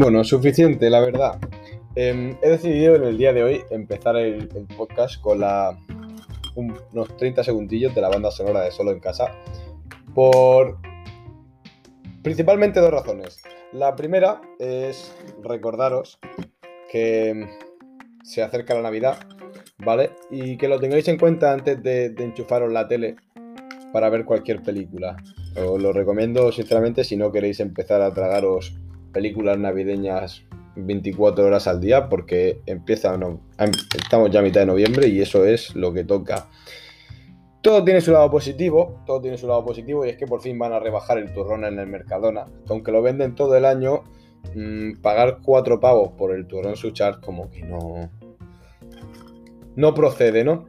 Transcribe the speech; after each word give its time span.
Bueno, 0.00 0.24
suficiente, 0.24 0.88
la 0.88 1.00
verdad. 1.00 1.38
Em, 1.94 2.34
he 2.40 2.48
decidido 2.48 2.96
en 2.96 3.04
el 3.04 3.18
día 3.18 3.34
de 3.34 3.42
hoy 3.42 3.60
empezar 3.68 4.16
el, 4.16 4.48
podcast 4.74 5.20
con 5.20 5.42
unos 6.54 7.16
30 7.18 7.44
segundillos 7.44 7.94
de 7.94 8.00
la 8.00 8.08
banda 8.08 8.30
sonora 8.30 8.62
de 8.62 8.70
Solo 8.70 8.92
en 8.92 9.00
Casa. 9.00 9.30
Por 10.14 10.78
principalmente 12.22 12.80
dos 12.80 12.90
razones. 12.90 13.42
La 13.74 13.94
primera 13.94 14.40
es 14.58 15.14
recordaros 15.42 16.18
que 16.90 17.46
se 18.24 18.42
acerca 18.42 18.72
la 18.72 18.80
Navidad, 18.80 19.18
¿vale? 19.84 20.12
Y 20.30 20.56
que 20.56 20.68
lo 20.68 20.80
tengáis 20.80 21.08
en 21.08 21.18
cuenta 21.18 21.52
antes 21.52 21.82
de, 21.82 22.08
de 22.08 22.24
enchufaros 22.24 22.72
la 22.72 22.88
tele 22.88 23.16
para 23.92 24.08
ver 24.08 24.24
cualquier 24.24 24.62
película. 24.62 25.18
Os 25.56 25.82
lo 25.82 25.92
recomiendo 25.92 26.50
sinceramente 26.52 27.04
si 27.04 27.18
no 27.18 27.30
queréis 27.30 27.60
empezar 27.60 28.00
a 28.00 28.14
tragaros 28.14 28.80
películas 29.12 29.58
navideñas 29.58 30.44
24 30.76 31.46
horas 31.46 31.66
al 31.66 31.80
día 31.80 32.08
porque 32.08 32.60
empieza, 32.66 33.14
em- 33.14 33.38
estamos 33.96 34.30
ya 34.30 34.40
a 34.40 34.42
mitad 34.42 34.60
de 34.60 34.66
noviembre 34.66 35.08
y 35.08 35.20
eso 35.20 35.44
es 35.44 35.74
lo 35.74 35.92
que 35.92 36.04
toca. 36.04 36.48
Todo 37.62 37.84
tiene 37.84 38.00
su 38.00 38.12
lado 38.12 38.30
positivo, 38.30 39.02
todo 39.04 39.20
tiene 39.20 39.36
su 39.36 39.46
lado 39.46 39.64
positivo 39.64 40.06
y 40.06 40.10
es 40.10 40.16
que 40.16 40.26
por 40.26 40.40
fin 40.40 40.58
van 40.58 40.72
a 40.72 40.80
rebajar 40.80 41.18
el 41.18 41.32
turrón 41.32 41.64
en 41.64 41.78
el 41.78 41.86
Mercadona. 41.86 42.46
que 42.46 42.72
Aunque 42.72 42.92
lo 42.92 43.02
venden 43.02 43.34
todo 43.34 43.56
el 43.56 43.66
año, 43.66 44.04
mm, 44.54 45.00
pagar 45.02 45.40
cuatro 45.42 45.78
pavos 45.78 46.12
por 46.12 46.34
el 46.34 46.46
turrón 46.46 46.76
Suchar 46.76 47.20
como 47.20 47.50
que 47.50 47.62
no... 47.62 48.10
No 49.76 49.94
procede, 49.94 50.42
¿no? 50.42 50.66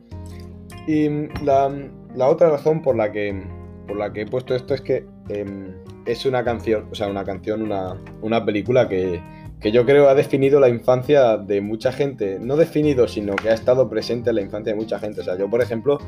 Y 0.85 1.07
mm, 1.07 1.29
la, 1.45 1.71
la 2.15 2.27
otra 2.27 2.49
razón 2.49 2.81
por 2.81 2.97
la 2.97 3.11
que, 3.11 3.41
por 3.87 3.95
la 3.95 4.11
que 4.11 4.21
he 4.21 4.25
puesto 4.25 4.53
esto 4.53 4.73
es 4.73 4.81
que 4.81 5.05
em, 5.29 5.73
es 6.05 6.25
una 6.25 6.43
canción, 6.43 6.87
o 6.91 6.95
sea, 6.95 7.07
una 7.07 7.23
canción, 7.23 7.61
una, 7.61 7.97
una 8.21 8.45
película 8.45 8.87
que, 8.87 9.21
que 9.59 9.71
yo 9.71 9.85
creo 9.85 10.09
ha 10.09 10.15
definido 10.15 10.59
la 10.59 10.69
infancia 10.69 11.37
de 11.37 11.61
mucha 11.61 11.91
gente. 11.91 12.39
No 12.39 12.57
definido, 12.57 13.07
sino 13.07 13.35
que 13.35 13.49
ha 13.49 13.53
estado 13.53 13.89
presente 13.89 14.31
en 14.31 14.37
la 14.37 14.41
infancia 14.41 14.73
de 14.73 14.79
mucha 14.79 14.99
gente. 14.99 15.21
O 15.21 15.23
sea, 15.23 15.37
yo, 15.37 15.49
por 15.49 15.61
ejemplo, 15.61 15.99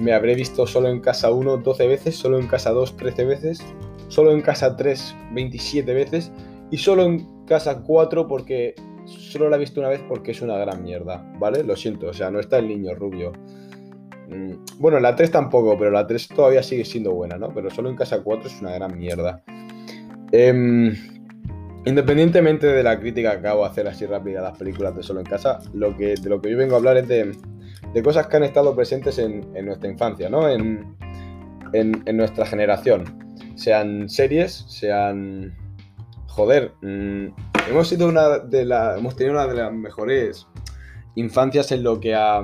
me 0.00 0.12
habré 0.12 0.34
visto 0.34 0.66
solo 0.66 0.88
en 0.88 1.00
casa 1.00 1.30
1 1.30 1.58
12 1.58 1.86
veces, 1.86 2.16
solo 2.16 2.38
en 2.38 2.46
casa 2.46 2.70
2 2.70 2.96
13 2.96 3.24
veces, 3.24 3.64
solo 4.08 4.32
en 4.32 4.42
casa 4.42 4.76
3 4.76 5.16
27 5.32 5.94
veces 5.94 6.32
y 6.70 6.78
solo 6.78 7.04
en 7.04 7.44
casa 7.46 7.82
4 7.82 8.26
porque 8.26 8.74
solo 9.06 9.48
la 9.48 9.56
he 9.56 9.60
visto 9.60 9.80
una 9.80 9.88
vez 9.88 10.00
porque 10.08 10.32
es 10.32 10.42
una 10.42 10.56
gran 10.56 10.82
mierda, 10.82 11.24
¿vale? 11.38 11.62
Lo 11.62 11.76
siento, 11.76 12.08
o 12.08 12.12
sea, 12.12 12.30
no 12.30 12.40
está 12.40 12.58
el 12.58 12.68
niño 12.68 12.94
rubio. 12.94 13.32
Mm, 14.28 14.52
Bueno, 14.78 15.00
la 15.00 15.14
3 15.16 15.30
tampoco, 15.30 15.76
pero 15.78 15.90
la 15.90 16.06
3 16.06 16.28
todavía 16.28 16.62
sigue 16.62 16.84
siendo 16.84 17.12
buena, 17.12 17.36
¿no? 17.36 17.48
Pero 17.54 17.70
solo 17.70 17.90
en 17.90 17.96
casa 17.96 18.22
4 18.22 18.48
es 18.48 18.60
una 18.60 18.72
gran 18.72 18.96
mierda. 18.98 19.42
Em, 20.32 20.94
independientemente 21.84 22.66
de 22.66 22.82
la 22.82 22.98
crítica 22.98 23.32
que 23.32 23.38
acabo 23.38 23.64
de 23.64 23.70
hacer 23.70 23.86
así 23.88 24.06
rápida 24.06 24.40
a 24.40 24.44
las 24.44 24.58
películas 24.58 24.96
de 24.96 25.02
solo 25.02 25.20
en 25.20 25.26
casa, 25.26 25.58
lo 25.74 25.96
que, 25.96 26.14
de 26.14 26.28
lo 26.30 26.40
que 26.40 26.50
yo 26.50 26.56
vengo 26.56 26.74
a 26.74 26.78
hablar 26.78 26.96
es 26.96 27.06
de, 27.08 27.32
de 27.92 28.02
cosas 28.02 28.26
que 28.26 28.36
han 28.36 28.44
estado 28.44 28.74
presentes 28.74 29.18
en, 29.18 29.46
nuestra 29.64 29.88
infancia, 29.90 30.28
¿no? 30.28 30.48
En, 30.48 30.96
en- 31.72 32.02
nuestra 32.16 32.46
generación. 32.46 33.04
Sean 33.56 34.08
series, 34.08 34.64
sean... 34.68 35.54
Joder, 36.26 36.72
mm, 36.82 37.26
hemos 37.70 37.88
sido 37.88 38.08
una 38.08 38.38
de 38.40 38.64
las... 38.64 38.98
Hemos 38.98 39.14
tenido 39.14 39.34
una 39.34 39.46
de 39.46 39.54
las 39.54 39.72
mejores 39.72 40.46
infancias 41.14 41.70
en 41.70 41.84
lo 41.84 42.00
que 42.00 42.14
a, 42.14 42.42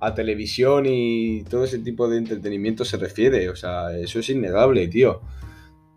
a 0.00 0.14
televisión 0.14 0.84
y 0.86 1.42
todo 1.44 1.64
ese 1.64 1.78
tipo 1.78 2.08
de 2.08 2.18
entretenimiento 2.18 2.84
se 2.84 2.96
refiere. 2.96 3.48
O 3.48 3.56
sea, 3.56 3.96
eso 3.96 4.20
es 4.20 4.28
innegable, 4.30 4.88
tío. 4.88 5.20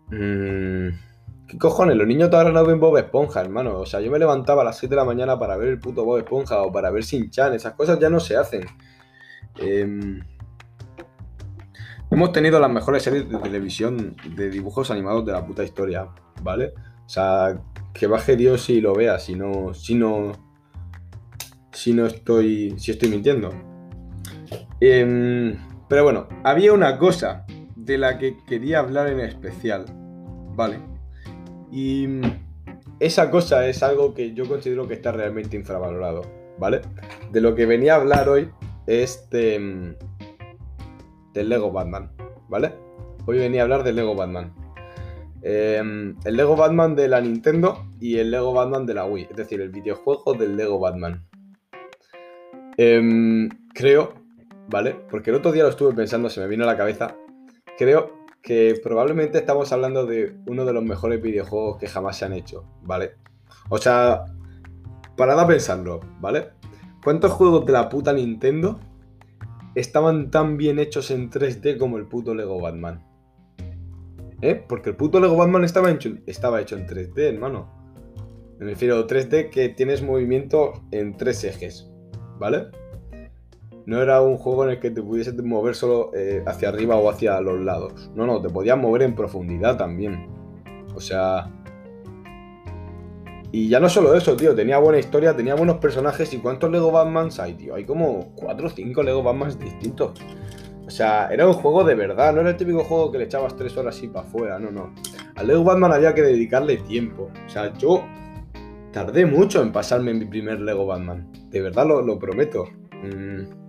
Mm, 0.08 0.88
¿Qué 1.48 1.58
cojones? 1.58 1.96
Los 1.96 2.06
niños 2.06 2.30
todavía 2.30 2.52
no 2.52 2.64
ven 2.64 2.80
Bob 2.80 2.96
Esponja, 2.98 3.40
hermano. 3.40 3.78
O 3.78 3.86
sea, 3.86 4.00
yo 4.00 4.10
me 4.10 4.18
levantaba 4.18 4.62
a 4.62 4.64
las 4.64 4.78
7 4.78 4.94
de 4.94 4.96
la 4.96 5.04
mañana 5.04 5.38
para 5.38 5.56
ver 5.56 5.68
el 5.68 5.78
puto 5.78 6.04
Bob 6.04 6.18
Esponja 6.18 6.62
o 6.62 6.72
para 6.72 6.90
ver 6.90 7.04
Sin 7.04 7.30
Chan. 7.30 7.54
Esas 7.54 7.74
cosas 7.74 7.98
ya 7.98 8.08
no 8.08 8.20
se 8.20 8.36
hacen. 8.36 8.64
Em, 9.58 10.22
hemos 12.10 12.32
tenido 12.32 12.58
las 12.58 12.70
mejores 12.70 13.02
series 13.02 13.28
de 13.28 13.38
televisión 13.38 14.16
de 14.34 14.50
dibujos 14.50 14.90
animados 14.90 15.26
de 15.26 15.32
la 15.32 15.46
puta 15.46 15.62
historia, 15.62 16.08
¿vale? 16.42 16.72
O 17.04 17.08
sea, 17.08 17.60
que 17.92 18.06
baje 18.06 18.36
Dios 18.36 18.70
y 18.70 18.80
lo 18.80 18.94
vea, 18.94 19.18
si 19.18 19.34
no, 19.34 19.74
si 19.74 19.94
no, 19.94 20.32
si 21.72 21.92
no 21.92 22.06
estoy, 22.06 22.74
si 22.78 22.92
estoy 22.92 23.10
mintiendo. 23.10 23.71
Em, 24.84 25.56
pero 25.88 26.02
bueno, 26.02 26.26
había 26.42 26.72
una 26.72 26.98
cosa 26.98 27.46
de 27.76 27.98
la 27.98 28.18
que 28.18 28.36
quería 28.48 28.80
hablar 28.80 29.06
en 29.06 29.20
especial, 29.20 29.84
¿vale? 30.56 30.80
Y 31.70 32.08
mm, 32.08 32.22
esa 32.98 33.30
cosa 33.30 33.68
es 33.68 33.84
algo 33.84 34.12
que 34.12 34.34
yo 34.34 34.48
considero 34.48 34.88
que 34.88 34.94
está 34.94 35.12
realmente 35.12 35.56
infravalorado, 35.56 36.22
¿vale? 36.58 36.80
De 37.30 37.40
lo 37.40 37.54
que 37.54 37.64
venía 37.64 37.94
a 37.94 37.98
hablar 37.98 38.28
hoy 38.28 38.50
es 38.88 39.30
de, 39.30 39.60
mm, 39.60 41.32
del 41.32 41.48
Lego 41.48 41.70
Batman, 41.70 42.10
¿vale? 42.48 42.72
Hoy 43.24 43.38
venía 43.38 43.60
a 43.60 43.64
hablar 43.64 43.84
del 43.84 43.94
Lego 43.94 44.16
Batman. 44.16 44.52
Em, 45.42 46.16
el 46.24 46.36
Lego 46.36 46.56
Batman 46.56 46.96
de 46.96 47.06
la 47.06 47.20
Nintendo 47.20 47.86
y 48.00 48.18
el 48.18 48.32
Lego 48.32 48.52
Batman 48.52 48.84
de 48.84 48.94
la 48.94 49.04
Wii, 49.04 49.28
es 49.30 49.36
decir, 49.36 49.60
el 49.60 49.70
videojuego 49.70 50.34
del 50.34 50.56
Lego 50.56 50.80
Batman. 50.80 51.24
Em, 52.76 53.48
creo, 53.74 54.21
¿vale? 54.68 54.96
Porque 55.10 55.30
el 55.30 55.36
otro 55.36 55.52
día 55.52 55.62
lo 55.62 55.70
estuve 55.70 55.94
pensando, 55.94 56.28
se 56.30 56.40
me 56.40 56.48
vino 56.48 56.64
a 56.64 56.66
la 56.66 56.76
cabeza. 56.76 57.16
Creo 57.78 58.22
que 58.42 58.80
probablemente 58.82 59.38
estamos 59.38 59.72
hablando 59.72 60.04
de 60.04 60.36
uno 60.46 60.64
de 60.64 60.72
los 60.72 60.82
mejores 60.82 61.22
videojuegos 61.22 61.78
que 61.78 61.86
jamás 61.86 62.18
se 62.18 62.24
han 62.24 62.32
hecho, 62.32 62.64
¿vale? 62.82 63.12
O 63.68 63.78
sea, 63.78 64.24
parad 65.16 65.38
a 65.38 65.46
pensarlo, 65.46 66.00
¿vale? 66.20 66.50
¿Cuántos 67.04 67.32
juegos 67.32 67.64
de 67.66 67.72
la 67.72 67.88
puta 67.88 68.12
Nintendo 68.12 68.80
estaban 69.74 70.30
tan 70.30 70.56
bien 70.56 70.78
hechos 70.78 71.10
en 71.10 71.30
3D 71.30 71.78
como 71.78 71.98
el 71.98 72.06
puto 72.06 72.34
Lego 72.34 72.60
Batman? 72.60 73.04
¿Eh? 74.40 74.64
Porque 74.68 74.90
el 74.90 74.96
puto 74.96 75.20
Lego 75.20 75.36
Batman 75.36 75.64
estaba 75.64 75.90
hecho, 75.90 76.10
estaba 76.26 76.60
hecho 76.60 76.76
en 76.76 76.86
3D, 76.86 77.34
hermano. 77.34 77.70
Me 78.58 78.66
refiero 78.66 78.96
a 78.96 79.06
3D 79.06 79.50
que 79.50 79.68
tienes 79.68 80.02
movimiento 80.02 80.72
en 80.90 81.16
tres 81.16 81.44
ejes, 81.44 81.90
¿vale? 82.38 82.66
No 83.86 84.00
era 84.00 84.22
un 84.22 84.36
juego 84.36 84.64
en 84.64 84.70
el 84.70 84.80
que 84.80 84.90
te 84.90 85.02
pudieses 85.02 85.34
mover 85.42 85.74
solo 85.74 86.10
eh, 86.14 86.42
hacia 86.46 86.68
arriba 86.68 86.96
o 86.96 87.10
hacia 87.10 87.40
los 87.40 87.60
lados. 87.60 88.10
No, 88.14 88.26
no, 88.26 88.40
te 88.40 88.48
podías 88.48 88.78
mover 88.78 89.02
en 89.02 89.14
profundidad 89.14 89.76
también. 89.76 90.28
O 90.94 91.00
sea... 91.00 91.50
Y 93.54 93.68
ya 93.68 93.80
no 93.80 93.90
solo 93.90 94.14
eso, 94.14 94.34
tío, 94.34 94.54
tenía 94.54 94.78
buena 94.78 94.98
historia, 94.98 95.36
tenía 95.36 95.54
buenos 95.54 95.76
personajes. 95.76 96.32
¿Y 96.32 96.38
cuántos 96.38 96.70
Lego 96.70 96.90
Batmans 96.90 97.38
hay, 97.38 97.52
tío? 97.52 97.74
Hay 97.74 97.84
como 97.84 98.32
4 98.34 98.66
o 98.66 98.70
5 98.70 99.02
Lego 99.02 99.22
Batmans 99.22 99.58
distintos. 99.58 100.18
O 100.86 100.90
sea, 100.90 101.28
era 101.30 101.46
un 101.46 101.52
juego 101.52 101.84
de 101.84 101.94
verdad, 101.94 102.32
no 102.32 102.40
era 102.40 102.50
el 102.50 102.56
típico 102.56 102.82
juego 102.82 103.12
que 103.12 103.18
le 103.18 103.24
echabas 103.24 103.54
3 103.54 103.76
horas 103.76 103.96
así 103.96 104.08
para 104.08 104.26
afuera, 104.26 104.58
no, 104.58 104.70
no. 104.70 104.94
Al 105.36 105.46
Lego 105.46 105.64
Batman 105.64 105.92
había 105.92 106.14
que 106.14 106.22
dedicarle 106.22 106.78
tiempo. 106.78 107.30
O 107.46 107.48
sea, 107.48 107.72
yo 107.74 108.04
tardé 108.90 109.26
mucho 109.26 109.62
en 109.62 109.70
pasarme 109.70 110.14
mi 110.14 110.24
primer 110.24 110.60
Lego 110.60 110.86
Batman. 110.86 111.30
De 111.50 111.60
verdad 111.60 111.86
lo, 111.86 112.00
lo 112.00 112.18
prometo. 112.18 112.64
Mm. 113.02 113.61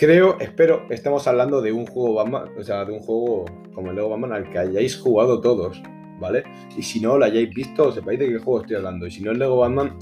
Creo, 0.00 0.38
espero, 0.40 0.86
estamos 0.88 1.28
hablando 1.28 1.60
de 1.60 1.72
un 1.72 1.84
juego 1.84 2.14
Batman, 2.14 2.44
o 2.58 2.62
sea, 2.62 2.86
de 2.86 2.92
un 2.92 3.00
juego 3.00 3.44
como 3.74 3.90
el 3.90 3.96
Lego 3.96 4.08
Batman 4.08 4.32
al 4.32 4.48
que 4.48 4.58
hayáis 4.58 4.98
jugado 4.98 5.42
todos, 5.42 5.82
¿vale? 6.18 6.42
Y 6.74 6.82
si 6.82 7.00
no 7.00 7.18
lo 7.18 7.26
hayáis 7.26 7.50
visto, 7.50 7.92
sepáis 7.92 8.18
de 8.18 8.28
qué 8.28 8.38
juego 8.38 8.62
estoy 8.62 8.76
hablando. 8.76 9.06
Y 9.06 9.10
si 9.10 9.22
no 9.22 9.30
el 9.30 9.38
Lego 9.38 9.58
Batman, 9.58 9.98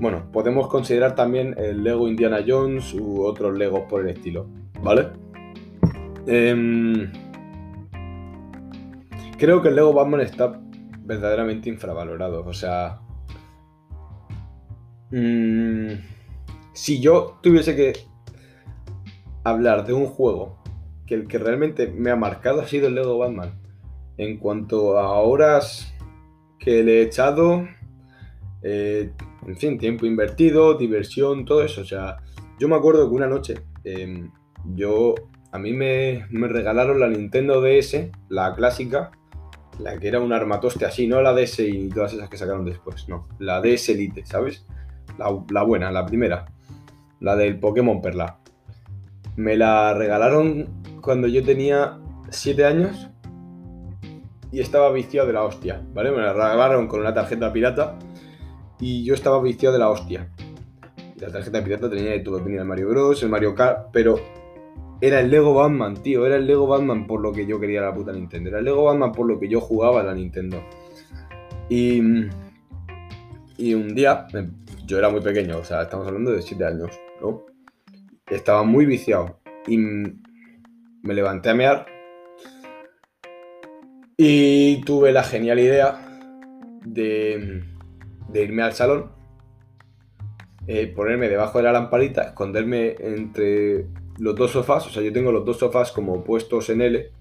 bueno, 0.00 0.30
podemos 0.30 0.68
considerar 0.68 1.16
también 1.16 1.56
el 1.58 1.82
Lego 1.82 2.06
Indiana 2.06 2.44
Jones 2.46 2.94
u 2.94 3.24
otros 3.24 3.58
Legos 3.58 3.82
por 3.88 4.02
el 4.02 4.16
estilo, 4.16 4.46
¿vale? 4.80 5.08
Em, 6.28 7.10
creo 9.38 9.60
que 9.60 9.70
el 9.70 9.74
Lego 9.74 9.92
Batman 9.92 10.20
está 10.20 10.56
verdaderamente 11.00 11.68
infravalorado. 11.68 12.46
O 12.46 12.52
sea. 12.52 13.00
mm, 15.10 15.94
si 16.72 17.00
yo 17.00 17.40
tuviese 17.42 17.74
que 17.74 18.07
hablar 19.50 19.86
de 19.86 19.92
un 19.92 20.06
juego 20.06 20.58
que 21.06 21.14
el 21.14 21.26
que 21.26 21.38
realmente 21.38 21.88
me 21.88 22.10
ha 22.10 22.16
marcado 22.16 22.60
ha 22.60 22.66
sido 22.66 22.88
el 22.88 22.94
Lego 22.94 23.18
Batman. 23.18 23.52
En 24.16 24.38
cuanto 24.38 24.98
a 24.98 25.20
horas 25.20 25.94
que 26.58 26.82
le 26.82 26.98
he 26.98 27.02
echado, 27.02 27.66
eh, 28.62 29.12
en 29.46 29.56
fin, 29.56 29.78
tiempo 29.78 30.06
invertido, 30.06 30.74
diversión, 30.74 31.44
todo 31.44 31.62
eso. 31.62 31.80
O 31.80 31.84
sea, 31.84 32.18
yo 32.58 32.68
me 32.68 32.76
acuerdo 32.76 33.08
que 33.08 33.14
una 33.14 33.26
noche 33.26 33.54
em, 33.84 34.30
yo 34.74 35.14
a 35.52 35.58
mí 35.58 35.72
me, 35.72 36.26
me 36.30 36.48
regalaron 36.48 37.00
la 37.00 37.08
Nintendo 37.08 37.62
DS, 37.62 38.10
la 38.28 38.54
clásica, 38.54 39.10
la 39.78 39.98
que 39.98 40.08
era 40.08 40.20
un 40.20 40.32
armatoste 40.32 40.84
así, 40.84 41.06
no 41.06 41.22
la 41.22 41.32
DS 41.32 41.60
y 41.60 41.88
todas 41.88 42.12
esas 42.12 42.28
que 42.28 42.36
sacaron 42.36 42.64
después, 42.64 43.08
no, 43.08 43.28
la 43.38 43.60
DS 43.60 43.90
Elite, 43.90 44.26
¿sabes? 44.26 44.66
La, 45.18 45.26
la 45.50 45.62
buena, 45.62 45.90
la 45.90 46.04
primera, 46.04 46.46
la 47.20 47.36
del 47.36 47.58
Pokémon 47.58 48.02
Perla. 48.02 48.37
Me 49.38 49.56
la 49.56 49.94
regalaron 49.94 50.66
cuando 51.00 51.28
yo 51.28 51.44
tenía 51.44 51.96
7 52.28 52.64
años 52.64 53.08
y 54.50 54.58
estaba 54.58 54.90
viciado 54.90 55.28
de 55.28 55.32
la 55.32 55.44
hostia, 55.44 55.80
¿vale? 55.94 56.10
Me 56.10 56.16
la 56.16 56.32
regalaron 56.32 56.88
con 56.88 56.98
una 56.98 57.14
tarjeta 57.14 57.52
pirata 57.52 57.96
y 58.80 59.04
yo 59.04 59.14
estaba 59.14 59.40
viciado 59.40 59.74
de 59.74 59.78
la 59.78 59.90
hostia. 59.90 60.28
La 61.20 61.30
tarjeta 61.30 61.62
pirata 61.62 61.88
tenía 61.88 62.10
de 62.10 62.18
todo, 62.18 62.42
tenía 62.42 62.62
el 62.62 62.66
Mario 62.66 62.88
Bros, 62.88 63.22
el 63.22 63.28
Mario 63.28 63.54
Kart, 63.54 63.90
pero 63.92 64.18
era 65.00 65.20
el 65.20 65.30
Lego 65.30 65.54
Batman, 65.54 66.02
tío, 66.02 66.26
era 66.26 66.34
el 66.34 66.44
Lego 66.44 66.66
Batman 66.66 67.06
por 67.06 67.20
lo 67.20 67.32
que 67.32 67.46
yo 67.46 67.60
quería 67.60 67.80
la 67.80 67.94
puta 67.94 68.10
Nintendo, 68.10 68.48
era 68.48 68.58
el 68.58 68.64
Lego 68.64 68.86
Batman 68.86 69.12
por 69.12 69.28
lo 69.28 69.38
que 69.38 69.48
yo 69.48 69.60
jugaba 69.60 70.00
a 70.00 70.02
la 70.02 70.14
Nintendo. 70.14 70.60
Y, 71.68 72.02
y 73.56 73.74
un 73.74 73.94
día, 73.94 74.26
em, 74.32 74.50
yo 74.84 74.98
era 74.98 75.10
muy 75.10 75.20
pequeño, 75.20 75.58
o 75.58 75.64
sea, 75.64 75.82
estamos 75.82 76.08
hablando 76.08 76.32
de 76.32 76.42
7 76.42 76.64
años, 76.64 76.90
¿no? 77.20 77.46
Estaba 78.30 78.62
muy 78.62 78.86
viciado 78.86 79.40
y 79.66 79.78
me 79.78 81.14
levanté 81.14 81.50
a 81.50 81.54
mear 81.54 81.86
y 84.16 84.80
tuve 84.82 85.12
la 85.12 85.22
genial 85.22 85.60
idea 85.60 86.18
de, 86.84 87.62
irme 88.34 88.62
al 88.62 88.72
salón, 88.72 89.12
eh, 90.66 90.88
ponerme 90.88 91.28
debajo 91.28 91.58
de 91.58 91.64
la 91.64 91.72
lamparita, 91.72 92.22
esconderme 92.22 92.96
entre 92.98 93.86
los 94.18 94.34
dos 94.34 94.50
sofás, 94.50 94.86
o 94.88 94.90
sea, 94.90 95.02
yo 95.02 95.12
tengo 95.12 95.30
los 95.30 95.44
dos 95.44 95.58
sofás 95.58 95.92
como 95.92 96.24
puestos 96.24 96.68
en 96.70 96.82
L 96.82 97.12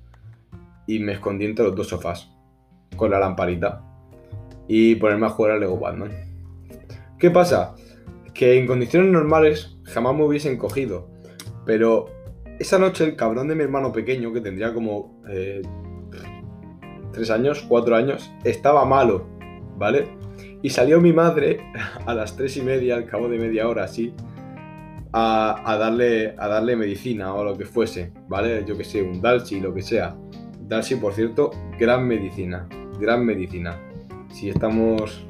y 0.88 1.00
me 1.00 1.14
escondí 1.14 1.46
entre 1.46 1.66
los 1.66 1.76
dos 1.76 1.88
sofás 1.88 2.32
con 2.96 3.12
la 3.12 3.20
lamparita 3.20 3.84
y 4.68 4.96
ponerme 4.96 5.28
a 5.28 5.30
jugar 5.30 5.52
al 5.52 5.60
Lego 5.60 5.78
Batman. 5.78 6.12
¿Qué 7.20 7.30
pasa? 7.30 7.76
Que 8.38 8.60
en 8.60 8.68
condiciones 8.68 9.12
normales 9.12 9.76
jamás 9.86 10.16
me 10.16 10.24
hubiesen 10.24 10.58
cogido, 10.58 11.10
pero 11.66 12.06
esa 12.60 12.78
noche 12.78 13.04
el 13.04 13.16
cabrón 13.16 13.48
de 13.48 13.56
mi 13.56 13.64
hermano 13.64 13.92
pequeño, 13.92 14.32
que 14.32 14.42
tendría 14.42 14.76
como 14.76 15.20
eh, 15.28 15.64
tres 17.14 17.32
años, 17.32 17.66
cuatro 17.68 17.96
años, 17.96 18.32
estaba 18.44 18.86
malo, 18.86 19.28
¿vale? 19.76 20.08
Y 20.62 20.70
salió 20.70 21.02
mi 21.02 21.14
madre 21.14 21.60
a 22.06 22.14
las 22.14 22.36
tres 22.36 22.56
y 22.58 22.62
media, 22.62 22.96
al 22.96 23.06
cabo 23.06 23.28
de 23.28 23.40
media 23.40 23.68
hora 23.68 23.86
así, 23.86 24.14
a, 25.14 25.78
darle, 25.80 26.36
a 26.38 26.48
darle 26.48 26.76
medicina 26.76 27.34
o 27.34 27.44
lo 27.44 27.58
que 27.58 27.66
fuese, 27.66 28.14
¿vale? 28.28 28.64
Yo 28.68 28.78
que 28.78 28.84
sé, 28.84 29.02
un 29.02 29.20
Dalsi, 29.20 29.60
lo 29.60 29.74
que 29.74 29.82
sea. 29.82 30.16
Dalsi, 30.62 30.98
por 30.98 31.14
cierto, 31.14 31.50
gran 31.80 32.08
medicina, 32.08 32.70
gran 33.00 33.26
medicina. 33.26 33.80
Si 34.30 34.50
estamos 34.50 35.26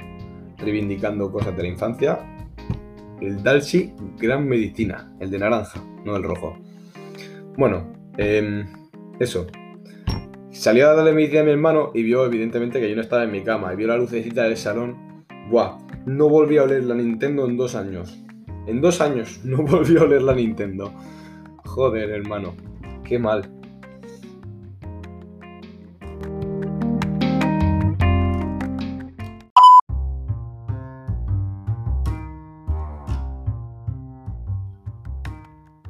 reivindicando 0.58 1.32
cosas 1.32 1.56
de 1.56 1.64
la 1.64 1.70
infancia, 1.70 2.37
el 3.22 3.44
Dalsi, 3.44 3.94
gran 4.18 4.48
medicina, 4.48 5.12
el 5.20 5.32
de 5.32 5.40
naranja, 5.40 5.84
no 6.06 6.16
el 6.16 6.24
rojo. 6.24 6.58
Bueno, 7.58 7.94
eh, 8.18 8.66
eso, 9.20 9.48
Salió 10.58 10.90
a 10.90 10.96
darle 10.96 11.14
medicina 11.14 11.42
a 11.42 11.44
mi 11.44 11.52
hermano 11.52 11.92
y 11.94 12.02
vio 12.02 12.26
evidentemente 12.26 12.80
que 12.80 12.90
yo 12.90 12.96
no 12.96 13.04
estaba 13.04 13.24
en 13.24 13.32
mi 13.32 13.44
cama. 13.44 13.72
Y 13.72 13.76
vio 13.76 13.88
la 13.88 13.96
lucecita 13.96 14.42
del 14.42 14.58
salón. 14.58 15.24
Buah, 15.52 15.78
no 16.08 16.30
volví 16.30 16.58
a 16.58 16.64
oler 16.64 16.84
la 16.84 16.96
Nintendo 16.96 17.46
en 17.46 17.58
dos 17.58 17.76
años. 17.76 18.18
En 18.66 18.82
dos 18.82 19.00
años 19.00 19.40
no 19.44 19.58
volví 19.62 19.96
a 19.98 20.02
oler 20.02 20.24
la 20.24 20.34
Nintendo. 20.34 20.92
Joder, 21.64 22.10
hermano. 22.10 22.56
Qué 23.04 23.20
mal. 23.20 23.57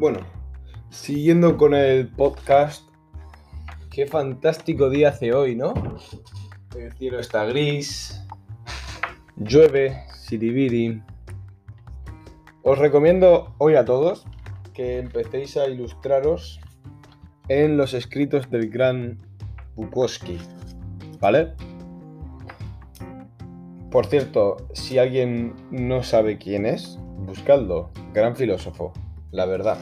Bueno, 0.09 0.25
siguiendo 0.89 1.57
con 1.57 1.73
el 1.73 2.07
podcast, 2.07 2.87
Qué 3.91 4.07
fantástico 4.07 4.89
día 4.89 5.09
hace 5.09 5.33
hoy, 5.33 5.57
¿no? 5.57 5.73
El 6.77 6.93
cielo 6.93 7.19
está 7.19 7.43
gris, 7.43 8.25
llueve, 9.35 10.05
siribiri. 10.15 11.01
Os 12.63 12.77
recomiendo 12.77 13.53
hoy 13.57 13.75
a 13.75 13.83
todos 13.83 14.25
que 14.73 14.99
empecéis 14.99 15.57
a 15.57 15.67
ilustraros 15.67 16.61
en 17.49 17.75
los 17.75 17.93
escritos 17.93 18.49
del 18.49 18.69
gran 18.69 19.17
Bukowski, 19.75 20.37
¿vale? 21.19 21.51
Por 23.91 24.05
cierto, 24.05 24.55
si 24.73 24.99
alguien 24.99 25.53
no 25.69 26.01
sabe 26.01 26.37
quién 26.37 26.65
es, 26.65 26.97
buscadlo. 27.25 27.91
Gran 28.13 28.37
filósofo, 28.37 28.93
la 29.31 29.45
verdad. 29.45 29.77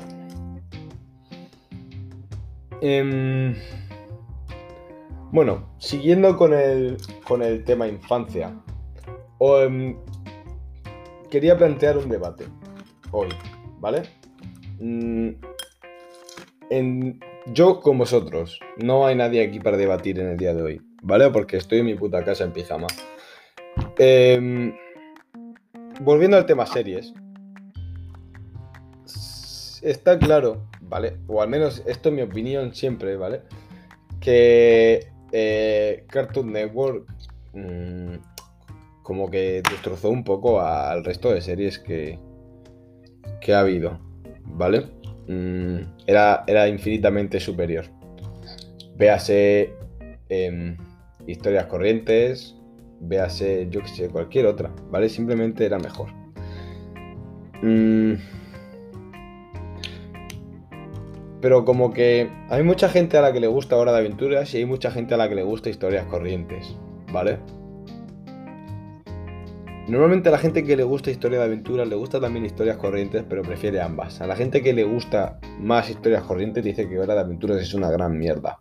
Eh, 2.87 3.55
bueno, 5.31 5.73
siguiendo 5.79 6.37
con 6.37 6.53
el, 6.53 6.97
con 7.27 7.41
el 7.41 7.63
tema 7.63 7.87
infancia, 7.87 8.55
em, 9.39 9.97
quería 11.31 11.57
plantear 11.57 11.97
un 11.97 12.07
debate 12.09 12.45
hoy, 13.09 13.29
¿vale? 13.79 14.03
Mm, 14.79 15.29
yo 17.47 17.79
con 17.79 17.97
vosotros, 17.97 18.59
no 18.77 19.07
hay 19.07 19.15
nadie 19.15 19.43
aquí 19.43 19.59
para 19.59 19.77
debatir 19.77 20.19
en 20.19 20.27
el 20.27 20.37
día 20.37 20.53
de 20.53 20.61
hoy, 20.61 20.81
¿vale? 21.01 21.31
Porque 21.31 21.57
estoy 21.57 21.79
en 21.79 21.87
mi 21.87 21.95
puta 21.95 22.23
casa 22.23 22.43
en 22.43 22.53
pijama. 22.53 22.85
Em, 23.97 24.75
volviendo 26.01 26.37
al 26.37 26.45
tema 26.45 26.67
series, 26.67 27.11
está 29.81 30.19
claro, 30.19 30.67
¿vale? 30.87 31.17
O 31.27 31.41
al 31.41 31.49
menos 31.49 31.83
esto 31.85 32.09
es 32.09 32.15
mi 32.15 32.21
opinión 32.21 32.73
siempre, 32.73 33.15
¿vale? 33.15 33.41
Que 34.19 35.07
eh, 35.31 36.05
Cartoon 36.07 36.51
Network 36.51 37.07
mm, 37.53 38.15
como 39.03 39.29
que 39.29 39.61
destrozó 39.69 40.09
un 40.09 40.23
poco 40.23 40.61
al 40.61 41.03
resto 41.03 41.31
de 41.33 41.41
series 41.41 41.79
que, 41.79 42.19
que 43.41 43.53
ha 43.53 43.59
habido, 43.59 43.99
¿vale? 44.45 44.87
Mm, 45.27 45.79
era, 46.07 46.43
era 46.47 46.67
infinitamente 46.67 47.39
superior. 47.39 47.85
Véase 48.95 49.73
em, 50.29 50.77
historias 51.27 51.65
corrientes, 51.65 52.55
véase, 52.99 53.67
yo 53.69 53.81
que 53.81 53.89
sé, 53.89 54.09
cualquier 54.09 54.45
otra, 54.45 54.71
¿vale? 54.89 55.09
Simplemente 55.09 55.65
era 55.65 55.77
mejor. 55.79 56.09
Mm, 57.61 58.13
pero 61.41 61.65
como 61.65 61.93
que 61.93 62.29
hay 62.49 62.63
mucha 62.63 62.89
gente 62.89 63.17
a 63.17 63.21
la 63.21 63.33
que 63.33 63.39
le 63.39 63.47
gusta 63.47 63.75
Hora 63.75 63.91
de 63.91 63.99
Aventuras 63.99 64.53
y 64.53 64.57
hay 64.57 64.65
mucha 64.65 64.91
gente 64.91 65.13
a 65.13 65.17
la 65.17 65.29
que 65.29 65.35
le 65.35 65.43
gusta 65.43 65.69
historias 65.69 66.05
corrientes, 66.05 66.75
¿vale? 67.11 67.37
Normalmente 69.87 70.29
a 70.29 70.31
la 70.31 70.39
gente 70.39 70.63
que 70.63 70.75
le 70.75 70.83
gusta 70.83 71.11
historia 71.11 71.37
de 71.37 71.45
aventuras 71.45 71.87
le 71.87 71.95
gusta 71.95 72.19
también 72.19 72.43
historias 72.43 72.77
corrientes, 72.77 73.23
pero 73.29 73.43
prefiere 73.43 73.79
ambas. 73.79 74.19
A 74.19 74.25
la 74.25 74.35
gente 74.35 74.63
que 74.63 74.73
le 74.73 74.83
gusta 74.83 75.39
más 75.59 75.91
historias 75.91 76.23
corrientes 76.23 76.63
dice 76.63 76.89
que 76.89 76.97
Hora 76.97 77.13
de 77.13 77.19
Aventuras 77.19 77.61
es 77.61 77.71
una 77.75 77.91
gran 77.91 78.17
mierda. 78.17 78.57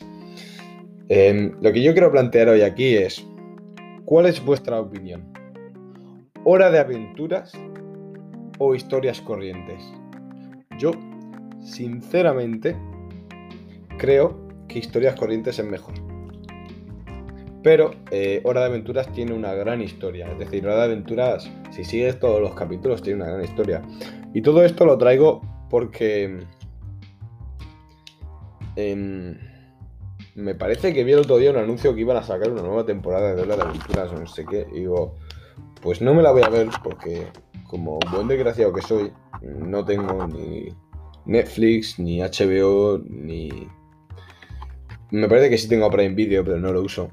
Em, 1.09 1.53
lo 1.63 1.73
que 1.73 1.83
yo 1.83 1.93
quiero 1.93 2.13
plantear 2.13 2.49
hoy 2.49 2.61
aquí 2.61 2.95
es, 2.95 3.27
¿cuál 4.05 4.27
es 4.27 4.45
vuestra 4.45 4.79
opinión? 4.79 5.33
¿Hora 6.45 6.71
de 6.71 6.79
Aventuras 6.79 7.53
o 8.59 8.75
historias 8.75 9.23
corrientes? 9.23 9.83
Yo 10.79 10.91
sinceramente, 11.65 12.77
creo 13.99 14.49
que 14.69 14.79
Historias 14.79 15.17
Corrientes 15.17 15.59
es 15.59 15.67
mejor. 15.67 15.95
Pero 17.63 17.93
eh, 18.11 18.43
Hora 18.45 18.61
de 18.61 18.67
Aventuras 18.67 19.11
tiene 19.13 19.33
una 19.33 19.55
gran 19.55 19.81
historia. 19.81 20.31
Es 20.31 20.39
decir, 20.39 20.67
Hora 20.67 20.77
de 20.77 20.85
Aventuras, 20.85 21.51
si 21.71 21.83
sigues 21.83 22.21
todos 22.21 22.41
los 22.41 22.55
capítulos, 22.55 23.03
tiene 23.03 23.23
una 23.23 23.33
gran 23.33 23.43
historia. 23.43 23.83
Y 24.35 24.43
todo 24.43 24.63
esto 24.65 24.85
lo 24.85 24.99
traigo 24.99 25.41
porque... 25.71 26.41
Em, 28.77 29.39
me 30.35 30.55
parece 30.55 30.93
que 30.93 31.05
vi 31.05 31.13
el 31.13 31.21
otro 31.21 31.39
día 31.39 31.53
un 31.53 31.57
anuncio 31.57 31.95
que 31.95 32.01
iban 32.01 32.17
a 32.17 32.23
sacar 32.23 32.51
una 32.51 32.63
nueva 32.63 32.85
temporada 32.85 33.35
de 33.35 33.41
Hora 33.41 33.57
de 33.57 33.63
Aventuras 33.63 34.13
o 34.13 34.19
no 34.19 34.27
sé 34.27 34.45
qué. 34.45 34.67
Y 34.73 34.81
digo, 34.81 35.17
pues 35.81 36.03
no 36.03 36.13
me 36.13 36.23
la 36.23 36.33
voy 36.33 36.43
a 36.43 36.51
ver 36.51 36.69
porque 36.83 37.29
como 37.67 37.99
buen 38.13 38.29
desgraciado 38.29 38.73
que 38.73 38.83
soy, 38.83 39.13
no 39.43 39.85
tengo 39.85 40.27
ni 40.27 40.69
Netflix, 41.27 41.99
ni 41.99 42.21
HBO, 42.21 42.99
ni... 43.05 43.51
Me 45.11 45.29
parece 45.29 45.51
que 45.51 45.59
sí 45.59 45.69
tengo 45.69 45.91
Prime 45.91 46.15
Video, 46.15 46.45
pero 46.45 46.59
no 46.59 46.73
lo 46.73 46.83
uso. 46.83 47.11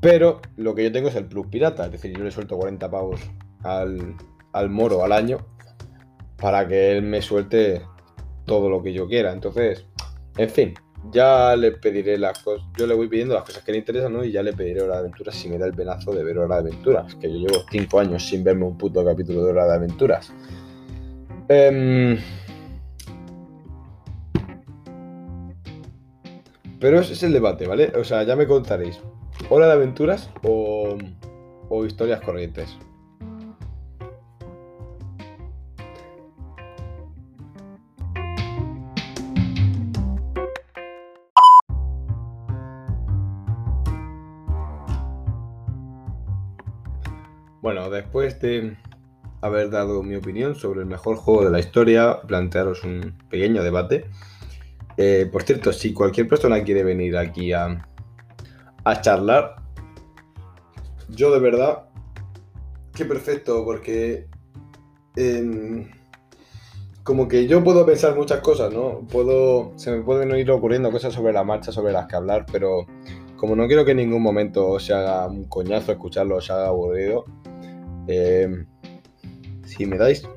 Pero 0.00 0.40
lo 0.56 0.74
que 0.74 0.84
yo 0.84 0.92
tengo 0.92 1.08
es 1.08 1.14
el 1.14 1.26
Plus 1.26 1.46
Pirata, 1.46 1.86
es 1.86 1.92
decir, 1.92 2.16
yo 2.16 2.24
le 2.24 2.30
suelto 2.30 2.56
40 2.56 2.90
pavos 2.90 3.20
al, 3.62 4.16
al 4.52 4.70
moro 4.70 5.04
al 5.04 5.12
año 5.12 5.38
para 6.36 6.66
que 6.66 6.96
él 6.96 7.02
me 7.02 7.20
suelte 7.20 7.82
todo 8.46 8.70
lo 8.70 8.82
que 8.82 8.92
yo 8.92 9.06
quiera. 9.06 9.32
Entonces, 9.32 9.84
en 10.36 10.48
fin, 10.48 10.74
ya 11.12 11.56
le 11.56 11.72
pediré 11.72 12.18
las 12.18 12.38
cosas. 12.40 12.66
Yo 12.76 12.86
le 12.86 12.94
voy 12.94 13.08
pidiendo 13.08 13.34
las 13.34 13.44
cosas 13.44 13.62
que 13.62 13.72
le 13.72 13.78
interesan, 13.78 14.12
¿no? 14.12 14.24
Y 14.24 14.32
ya 14.32 14.42
le 14.42 14.52
pediré 14.52 14.82
Hora 14.82 14.94
de 14.94 15.00
Aventuras 15.00 15.34
si 15.34 15.48
me 15.48 15.58
da 15.58 15.66
el 15.66 15.74
penazo 15.74 16.12
de 16.12 16.24
ver 16.24 16.38
Hora 16.38 16.62
de 16.62 16.70
Aventuras. 16.70 17.14
Que 17.16 17.30
yo 17.30 17.38
llevo 17.38 17.62
5 17.70 18.00
años 18.00 18.26
sin 18.26 18.44
verme 18.44 18.64
un 18.64 18.76
puto 18.76 19.04
capítulo 19.04 19.44
de 19.44 19.50
Hora 19.50 19.66
de 19.66 19.74
Aventuras. 19.74 20.32
Em, 21.50 22.16
Pero 26.80 27.00
ese 27.00 27.12
es 27.12 27.22
el 27.24 27.32
debate, 27.32 27.66
¿vale? 27.66 27.92
O 27.96 28.04
sea, 28.04 28.22
ya 28.22 28.36
me 28.36 28.46
contaréis. 28.46 29.00
¿Hora 29.50 29.66
de 29.66 29.72
aventuras 29.72 30.30
o, 30.44 30.96
o 31.68 31.84
historias 31.84 32.20
corrientes? 32.20 32.78
Bueno, 47.60 47.90
después 47.90 48.40
de 48.40 48.76
haber 49.40 49.70
dado 49.70 50.02
mi 50.02 50.16
opinión 50.16 50.54
sobre 50.54 50.80
el 50.80 50.86
mejor 50.86 51.16
juego 51.16 51.44
de 51.44 51.50
la 51.50 51.58
historia, 51.58 52.20
plantearos 52.26 52.84
un 52.84 53.14
pequeño 53.28 53.62
debate. 53.62 54.06
Eh, 54.96 55.28
por 55.30 55.42
cierto, 55.42 55.72
si 55.72 55.92
cualquier 55.92 56.28
persona 56.28 56.62
quiere 56.62 56.84
venir 56.84 57.16
aquí 57.16 57.52
a, 57.52 57.86
a 58.84 59.00
charlar, 59.00 59.56
yo 61.08 61.32
de 61.32 61.40
verdad, 61.40 61.84
qué 62.94 63.04
perfecto, 63.04 63.64
porque 63.64 64.26
em, 65.16 65.90
como 67.02 67.28
que 67.28 67.46
yo 67.46 67.64
puedo 67.64 67.86
pensar 67.86 68.14
muchas 68.14 68.40
cosas, 68.40 68.72
¿no? 68.72 69.06
Puedo, 69.10 69.72
se 69.76 69.90
me 69.90 70.02
pueden 70.02 70.36
ir 70.36 70.50
ocurriendo 70.50 70.90
cosas 70.90 71.14
sobre 71.14 71.32
la 71.32 71.44
marcha 71.44 71.72
sobre 71.72 71.92
las 71.92 72.06
que 72.06 72.16
hablar, 72.16 72.46
pero 72.52 72.86
como 73.36 73.56
no 73.56 73.66
quiero 73.66 73.84
que 73.86 73.92
en 73.92 73.98
ningún 73.98 74.22
momento 74.22 74.78
se 74.78 74.92
haga 74.92 75.26
un 75.26 75.44
coñazo 75.44 75.92
escucharlo, 75.92 76.40
se 76.42 76.52
haga 76.52 76.68
aburrido, 76.68 77.24
Em, 78.06 78.66
si 79.70 79.86
me 79.86 79.96
dais 79.96 80.28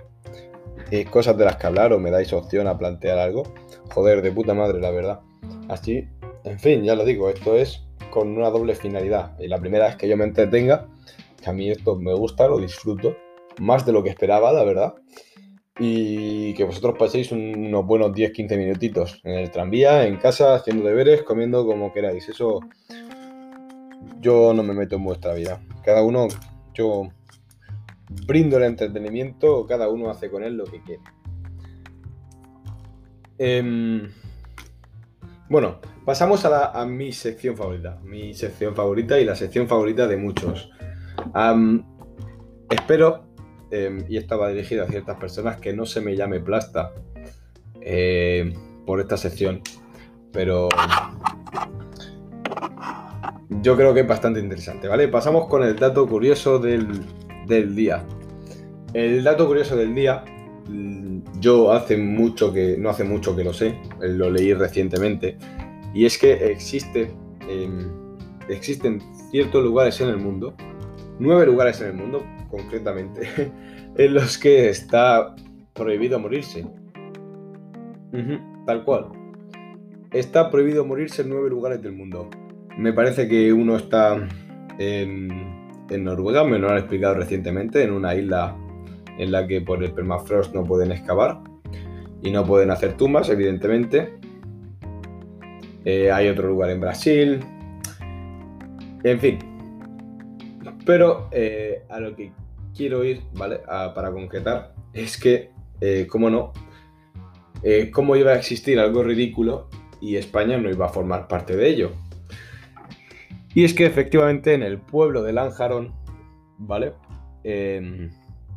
eh, 0.92 1.06
cosas 1.06 1.38
de 1.38 1.46
las 1.46 1.58
que 1.58 1.68
hablar 1.68 1.92
o 1.94 2.00
me 2.00 2.12
dais 2.12 2.32
opción 2.34 2.68
a 2.68 2.78
plantear 2.78 3.18
algo, 3.18 3.44
joder, 3.94 4.22
de 4.22 4.32
puta 4.32 4.54
madre, 4.54 4.80
la 4.80 4.92
verdad. 4.92 5.22
Así, 5.70 6.08
en 6.44 6.60
fin, 6.60 6.84
ya 6.84 6.96
lo 6.96 7.06
digo, 7.06 7.30
esto 7.30 7.56
es 7.56 7.84
con 8.12 8.38
una 8.38 8.50
doble 8.50 8.76
finalidad. 8.76 9.38
Y 9.40 9.48
la 9.48 9.58
primera 9.58 9.88
es 9.88 9.96
que 9.96 10.08
yo 10.08 10.16
me 10.18 10.26
entretenga, 10.26 10.88
que 11.42 11.50
a 11.50 11.54
mí 11.54 11.70
esto 11.70 11.96
me 11.96 12.14
gusta, 12.14 12.48
lo 12.48 12.60
disfruto, 12.60 13.16
más 13.60 13.86
de 13.86 13.92
lo 13.92 14.04
que 14.04 14.10
esperaba, 14.10 14.52
la 14.52 14.64
verdad. 14.64 14.94
Y 15.80 16.54
que 16.54 16.64
vosotros 16.66 16.96
paséis 17.00 17.32
unos 17.32 17.86
buenos 17.88 18.12
10-15 18.12 18.58
minutitos 18.58 19.20
en 19.24 19.34
el 19.34 19.50
tranvía, 19.50 20.06
en 20.06 20.18
casa, 20.18 20.54
haciendo 20.54 20.86
deberes, 20.86 21.24
comiendo 21.24 21.66
como 21.66 21.92
queráis. 21.92 22.30
Eso 22.30 22.60
yo 24.20 24.54
no 24.54 24.62
me 24.62 24.74
meto 24.74 24.98
en 24.98 25.04
vuestra 25.04 25.34
vida. 25.34 25.60
Cada 25.84 26.04
uno, 26.04 26.28
yo 26.76 27.10
brindo 28.26 28.58
el 28.58 28.64
entretenimiento, 28.64 29.66
cada 29.66 29.90
uno 29.90 30.10
hace 30.10 30.30
con 30.30 30.44
él 30.44 30.56
lo 30.56 30.66
que 30.66 30.82
quiere. 30.82 31.02
Em, 33.38 34.10
bueno, 35.50 35.80
pasamos 36.06 36.46
a, 36.46 36.86
mi 36.86 37.12
sección 37.12 37.58
favorita. 37.58 38.00
Mi 38.04 38.34
sección 38.34 38.76
favorita 38.76 39.20
y 39.20 39.26
la 39.26 39.36
sección 39.36 39.68
favorita 39.68 40.08
de 40.08 40.18
muchos. 40.18 40.72
espero, 42.70 43.26
em, 43.72 44.06
y 44.10 44.18
esta 44.18 44.36
va 44.36 44.50
dirigida 44.50 44.84
a 44.84 44.88
ciertas 44.88 45.18
personas, 45.18 45.58
que 45.58 45.74
no 45.74 45.86
se 45.86 46.02
me 46.02 46.16
llame 46.16 46.40
plasta 46.40 46.94
em, 47.82 48.54
por 48.86 49.00
esta 49.00 49.18
sección. 49.18 49.62
Pero 50.32 50.70
yo 53.62 53.76
creo 53.76 53.94
que 53.94 54.02
es 54.02 54.08
bastante 54.08 54.40
interesante, 54.40 54.88
¿vale? 54.88 55.08
Pasamos 55.08 55.48
con 55.48 55.64
el 55.64 55.76
dato 55.76 56.08
curioso 56.08 56.60
del, 56.60 57.02
del 57.48 57.76
día. 57.76 58.06
El 58.94 59.24
dato 59.24 59.48
curioso 59.48 59.76
del 59.76 59.96
día, 59.96 60.24
mm, 60.68 61.40
yo 61.40 61.72
hace 61.72 61.98
mucho 61.98 62.54
que, 62.54 62.78
no 62.78 62.90
hace 62.90 63.04
mucho 63.04 63.36
que 63.36 63.44
lo 63.44 63.54
sé, 63.54 63.76
lo 64.00 64.30
leí 64.30 64.54
recientemente, 64.54 65.38
y 65.94 66.06
es 66.06 66.18
que 66.18 66.34
existe, 66.52 67.12
em, 67.50 67.90
existen 68.50 69.02
ciertos 69.32 69.64
lugares 69.64 70.00
en 70.02 70.10
el 70.10 70.18
mundo, 70.18 70.54
nueve 71.20 71.46
lugares 71.46 71.82
en 71.82 71.88
el 71.88 71.94
mundo 71.94 72.24
concretamente, 72.50 73.22
en 73.98 74.14
los 74.14 74.38
que 74.38 74.70
está 74.70 75.36
prohibido 75.74 76.20
morirse. 76.20 76.66
tal 78.66 78.86
cual. 78.86 79.08
Está 80.12 80.52
prohibido 80.52 80.86
morirse 80.86 81.24
en 81.24 81.30
nueve 81.30 81.50
lugares 81.50 81.82
del 81.82 81.94
mundo. 81.94 82.30
Me 82.78 82.94
parece 82.94 83.28
que 83.28 83.52
uno 83.52 83.76
está 83.76 84.28
en 84.78 85.63
en 85.90 86.04
Noruega, 86.04 86.44
me 86.44 86.60
lo 86.60 86.70
han 86.70 86.78
explicado 86.78 87.16
recientemente, 87.16 87.84
en 87.84 87.92
una 87.92 88.16
isla 88.16 88.56
en 89.18 89.32
la 89.32 89.48
que 89.48 89.62
por 89.62 89.84
el 89.84 89.92
permafrost 89.92 90.54
no 90.54 90.64
pueden 90.64 90.92
excavar 90.92 91.40
y 92.22 92.32
no 92.32 92.46
pueden 92.46 92.72
hacer 92.72 92.96
tumbas, 92.96 93.30
evidentemente. 93.30 94.14
Eh, 95.86 96.12
hay 96.12 96.30
otro 96.30 96.48
lugar 96.48 96.70
en 96.70 96.80
Brasil. 96.80 97.40
En 99.04 99.20
fin. 99.20 99.40
Pero 100.86 101.28
eh, 101.32 101.84
a 101.90 102.00
lo 102.00 102.16
que 102.16 102.32
quiero 102.76 103.04
ir, 103.04 103.22
¿vale? 103.34 103.60
para 103.94 104.12
concretar, 104.12 104.74
es 104.94 105.20
que, 105.20 105.52
eh, 105.82 106.08
cómo 106.10 106.30
no, 106.30 106.54
cómo 107.94 108.16
iba 108.16 108.32
a 108.32 108.36
existir 108.36 108.80
algo 108.80 109.04
ridículo 109.04 109.70
y 110.02 110.18
España 110.18 110.58
no 110.58 110.70
iba 110.70 110.86
a 110.86 110.90
formar 110.90 111.28
parte 111.28 111.56
de 111.56 111.70
ello. 111.70 111.92
Y 113.54 113.66
es 113.66 113.74
que 113.74 113.86
efectivamente 113.86 114.54
en 114.54 114.64
el 114.64 114.80
pueblo 114.80 115.22
de 115.22 115.34
Lanjarón, 115.34 115.94
¿vale? 116.58 116.94
Em, 117.44 118.10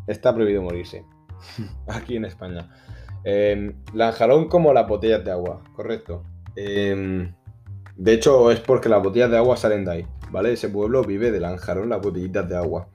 está 0.07 0.35
prohibido 0.35 0.63
morirse. 0.63 1.05
Aquí 1.87 2.17
en 2.17 2.25
España. 2.25 2.71
Eh, 3.25 3.75
Lanjarón 3.93 4.49
como 4.49 4.73
las 4.73 4.89
botellas 4.89 5.25
de 5.25 5.33
agua, 5.33 5.63
correcto. 5.75 6.23
Em, 6.55 7.35
de 7.97 8.13
hecho, 8.13 8.51
es 8.51 8.61
porque 8.61 8.89
las 8.89 9.03
botellas 9.03 9.31
de 9.31 9.37
agua 9.37 9.57
salen 9.57 9.85
de 9.85 9.93
ahí, 9.93 10.07
¿vale? 10.31 10.53
Ese 10.53 10.69
pueblo 10.69 11.03
vive 11.03 11.31
de 11.31 11.41
Lanjarón, 11.41 11.89
las 11.89 12.01
botellitas 12.01 12.49
de 12.49 12.57
agua. 12.57 12.89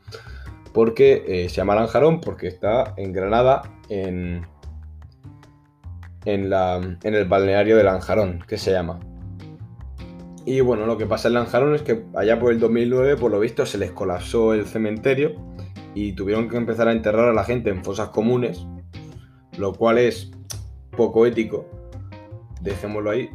Porque 0.73 1.23
eh, 1.27 1.49
se 1.49 1.55
llama 1.55 1.75
Lanjarón 1.75 2.21
porque 2.21 2.47
está 2.47 2.93
en 2.97 3.11
Granada, 3.11 3.61
en, 3.89 4.47
en, 6.25 6.49
la, 6.49 6.77
en 6.77 7.13
el 7.13 7.25
balneario 7.25 7.75
de 7.77 7.83
Lanjarón, 7.83 8.43
que 8.47 8.57
se 8.57 8.71
llama. 8.71 8.99
Y 10.45 10.61
bueno, 10.61 10.85
lo 10.85 10.97
que 10.97 11.05
pasa 11.05 11.27
en 11.27 11.35
Lanjarón 11.35 11.75
es 11.75 11.83
que 11.83 12.03
allá 12.15 12.39
por 12.39 12.51
el 12.51 12.59
2009, 12.59 13.17
por 13.17 13.31
lo 13.31 13.39
visto, 13.39 13.65
se 13.65 13.77
les 13.77 13.91
colapsó 13.91 14.53
el 14.53 14.65
cementerio 14.65 15.35
y 15.93 16.13
tuvieron 16.13 16.49
que 16.49 16.57
empezar 16.57 16.87
a 16.87 16.93
enterrar 16.93 17.29
a 17.29 17.33
la 17.33 17.43
gente 17.43 17.69
en 17.69 17.83
fosas 17.83 18.09
comunes, 18.09 18.65
lo 19.57 19.73
cual 19.73 19.99
es 19.99 20.31
poco 20.97 21.25
ético, 21.27 21.69
dejémoslo 22.61 23.11
ahí. 23.11 23.29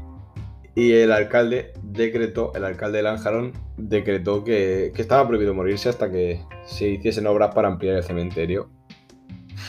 Y 0.75 0.93
el 0.93 1.13
alcalde 1.13 1.73
decretó, 1.83 2.53
el 2.55 2.65
alcalde 2.65 2.99
de 2.99 3.05
Lanjarón 3.05 3.53
decretó 3.77 4.43
que, 4.43 4.93
que 4.95 5.01
estaba 5.01 5.27
prohibido 5.27 5.55
morirse 5.55 5.89
hasta 5.89 6.11
que 6.11 6.43
se 6.65 6.89
hiciesen 6.89 7.27
obras 7.29 7.55
para 7.55 7.69
ampliar 7.69 7.97
el 7.97 8.03
cementerio. 8.03 8.69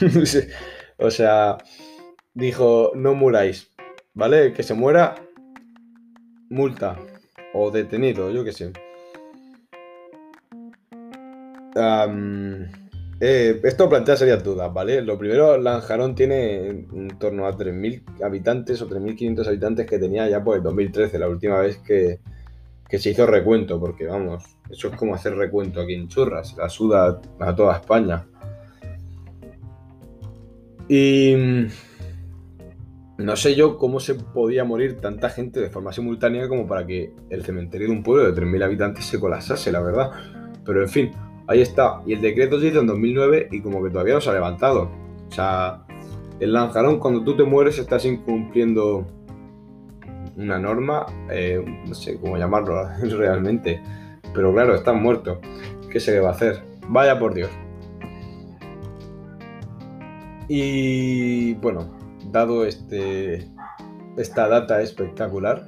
o 0.98 1.12
sea, 1.12 1.58
dijo, 2.34 2.91
no 2.96 3.13
muráis, 3.13 3.72
¿vale? 4.13 4.53
Que 4.53 4.63
se 4.63 4.74
muera, 4.74 5.15
multa 6.50 6.98
o 7.57 7.71
detenido, 7.71 8.29
yo 8.31 8.43
qué 8.43 8.51
sé. 8.51 8.71
Eh, 13.19 13.59
esto 13.63 13.89
plantea 13.89 14.15
serias 14.15 14.43
dudas, 14.43 14.71
¿vale? 14.71 15.01
Lo 15.01 15.17
primero, 15.17 15.57
Lanjarón 15.57 16.13
tiene 16.13 16.67
en 16.67 17.17
torno 17.19 17.47
a 17.47 17.57
3.000 17.57 18.23
habitantes 18.23 18.81
o 18.81 18.87
3.500 18.87 19.47
habitantes 19.47 19.87
que 19.87 19.97
tenía 19.97 20.29
ya 20.29 20.43
por 20.43 20.57
el 20.57 20.63
2013, 20.63 21.17
la 21.17 21.27
última 21.27 21.59
vez 21.59 21.77
que, 21.77 22.19
que, 22.87 22.99
se 22.99 23.09
hizo 23.09 23.25
recuento, 23.25 23.79
porque 23.79 24.05
vamos, 24.05 24.43
eso 24.69 24.89
es 24.89 24.95
como 24.95 25.15
hacer 25.15 25.35
recuento 25.35 25.81
aquí 25.81 25.95
en 25.95 26.07
Churras, 26.07 26.55
la 26.57 26.69
suda 26.69 27.19
a 27.39 27.55
toda 27.55 27.77
España. 27.77 28.25
Y 30.87 31.35
no 33.17 33.36
sé 33.36 33.55
yo 33.55 33.77
cómo 33.77 34.00
se 34.00 34.15
podía 34.15 34.63
morir 34.63 35.01
tanta 35.01 35.29
gente 35.29 35.59
de 35.59 35.69
forma 35.69 35.91
simultánea 35.91 36.47
como 36.47 36.67
para 36.67 36.86
que 36.86 37.13
el 37.29 37.43
cementerio 37.43 37.88
de 37.88 37.93
un 37.93 38.03
pueblo 38.03 38.31
de 38.31 38.39
3.000 38.39 38.63
habitantes 38.63 39.05
se 39.05 39.19
colapsase, 39.19 39.71
la 39.71 39.81
verdad. 39.81 40.12
Pero 40.63 40.83
en 40.83 40.89
fin, 40.89 41.12
ahí 41.47 41.62
está. 41.62 42.01
Y 42.05 42.13
el 42.13 42.21
decreto 42.21 42.59
se 42.59 42.67
hizo 42.67 42.81
en 42.81 42.88
2009 42.88 43.50
y 43.51 43.62
como 43.62 43.83
que 43.83 43.89
todavía 43.89 44.13
no 44.13 44.21
se 44.21 44.29
ha 44.29 44.33
levantado. 44.33 44.91
O 45.29 45.31
sea, 45.31 45.83
el 46.39 46.53
Lanjarón, 46.53 47.00
cuando 47.00 47.24
tú 47.24 47.36
te 47.36 47.43
mueres, 47.43 47.79
estás 47.79 48.05
incumpliendo 48.05 49.07
una 50.36 50.59
norma, 50.59 51.07
eh, 51.31 51.63
no 51.88 51.95
sé 51.95 52.19
cómo 52.19 52.38
llamarlo 52.38 52.88
realmente. 53.01 53.81
Pero 54.33 54.53
claro, 54.53 54.75
estás 54.75 54.95
muerto. 54.95 55.41
¿Qué 55.89 56.00
se 56.00 56.12
le 56.12 56.19
va 56.19 56.29
a 56.29 56.33
hacer? 56.33 56.62
Vaya 56.88 57.17
por 57.17 57.33
Dios. 57.33 57.50
Y 60.47 61.55
bueno, 61.55 61.97
este, 62.65 63.50
esta 64.17 64.48
data 64.48 64.82
espectacular, 64.82 65.67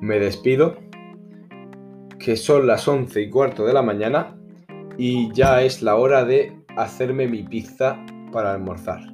me 0.00 0.18
despido, 0.18 0.76
que 2.18 2.36
son 2.36 2.66
las 2.66 2.86
11 2.86 3.20
y 3.20 3.30
cuarto 3.30 3.66
de 3.66 3.72
la 3.72 3.82
mañana 3.82 4.36
y 4.96 5.32
ya 5.32 5.62
es 5.62 5.82
la 5.82 5.96
hora 5.96 6.24
de 6.24 6.56
hacerme 6.76 7.26
mi 7.26 7.42
pizza 7.42 7.98
para 8.32 8.52
almorzar. 8.52 9.13